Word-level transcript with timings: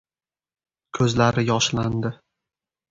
Ko‘zlari 0.99 1.47
yoshlandi. 1.51 2.15